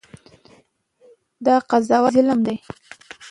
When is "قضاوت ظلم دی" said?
1.69-2.55